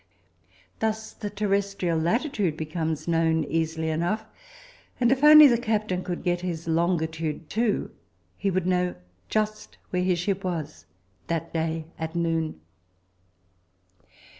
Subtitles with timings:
[0.79, 4.25] Thus the terrestrial latitude becomes known easily enough,
[4.99, 7.91] and if only the captain could get his longitude too,
[8.35, 8.95] he would know
[9.29, 10.87] just where his ship was
[11.27, 12.59] that day at noon.